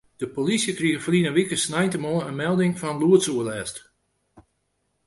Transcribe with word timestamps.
De 0.19 0.27
polysje 0.33 0.73
krige 0.77 0.99
ferline 1.05 1.31
wike 1.35 1.57
sneintemoarn 1.65 2.27
in 2.29 2.39
melding 2.43 2.73
fan 2.81 2.99
lûdsoerlêst. 3.01 3.75